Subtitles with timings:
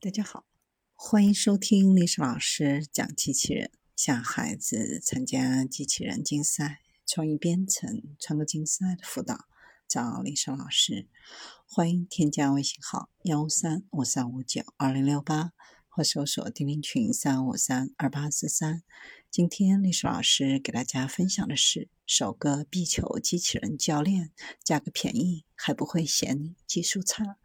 [0.00, 0.46] 大家好，
[0.94, 9.46] 欢迎收听历史老师讲机器人，向孩子参加机器人竞赛、创意编程、创客竞赛的辅导，
[9.88, 11.08] 找历史老师。
[11.66, 15.52] 欢迎添加微信号幺三五三五九二零六八，
[15.88, 18.84] 或搜索钉钉群三五三二八四三。
[19.32, 24.30] 今天历史老师给大家分享的是：首个壁球机器人教练，
[24.62, 27.36] 价格便宜还不会嫌技术差。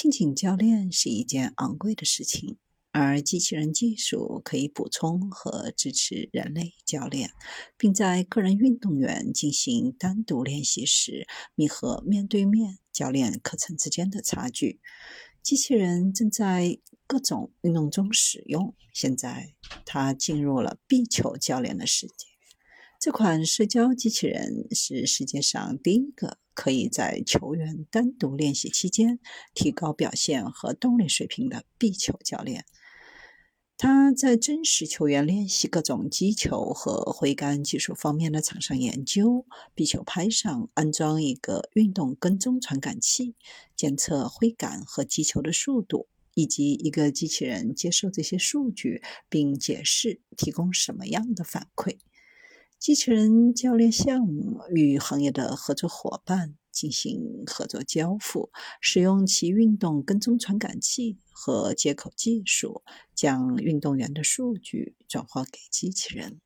[0.00, 2.56] 聘请教练是一件昂贵的事情，
[2.92, 7.32] 而机器人技术可以补充和支持人类教练，
[7.76, 11.26] 并在个人运动员进行单独练习时
[11.56, 14.78] 弥合面对面教练课程之间的差距。
[15.42, 16.78] 机器人正在
[17.08, 19.52] 各种运动中使用，现在
[19.84, 22.28] 它进入了壁球教练的世界。
[23.00, 29.20] 这款社交机器人是世界上第一个可以在球员单独练习期间
[29.54, 32.64] 提高表现和动力水平的壁球教练。
[33.76, 39.46] 他在真实球员练习各种击球和挥杆技术方面的场上研究。
[39.72, 43.36] 壁球拍上安装一个运动跟踪传感器，
[43.76, 51.98] 监测挥杆和击球的速度，以及一个机器人接受这些数据并解释提供什么样的反馈。
[52.88, 58.50] 机器人教练项目与行业的合作伙伴进行合作交付，
[58.80, 62.82] 使用其运动跟踪传感器和接口技术，
[63.14, 66.40] 将运动员的数据转化给机器人。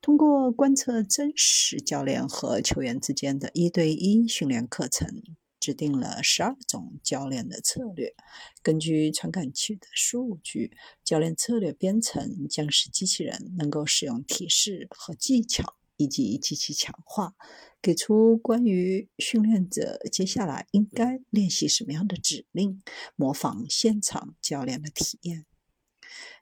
[0.00, 5.20] 通过观测真实教练和球员之间的一对一训练课程。
[5.62, 8.16] 制定了十二种教练的策略。
[8.64, 17.36] 根据传感器的数据，教练策略编程将使机器人能够使用提示和技巧，以及机器强化，
[17.80, 22.82] 给出关于训练者接下来应该练习什么样的指令，
[23.14, 25.46] 模仿现场教练的体验。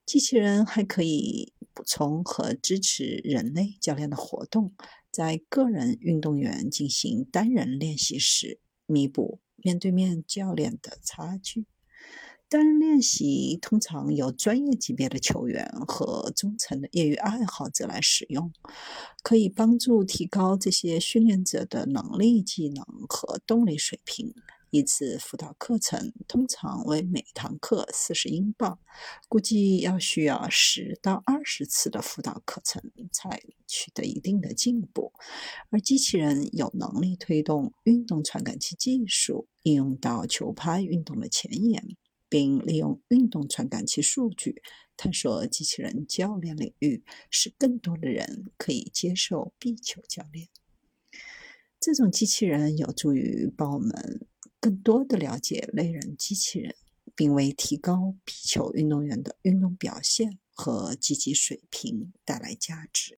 [0.07, 4.75] 机器人还可以补充和支持人类教练的活动，
[5.13, 8.59] 在个人运动员进行单人练习时。
[8.91, 11.67] 弥补面对面教练的差距。
[12.49, 18.53] 单人练习通常由专业级别的球员和忠诚的业余爱好者来使用，
[19.23, 24.35] 可以帮助提高这些训练者的能力、技能和动力水平。
[24.71, 28.79] 一次辅导课程通常为每堂课四十英镑，
[29.29, 32.81] 估计要需要十到二十次的辅导课程
[33.11, 35.13] 才取得一定的进步。
[35.71, 41.97] 而机器人有能力推动运动传感器技术应用到球拍运动的前沿，
[42.29, 44.63] 并利用运动传感器数据
[44.97, 50.49] 探索机器人教练领域，使更多的人可以接受壁球教练。
[51.81, 54.29] 这种机器人有助于帮我们。
[54.61, 56.77] 更多的了解类人机器人，
[57.17, 63.09] 并为提高皮球运动员的运动表现和积极水平带来价值。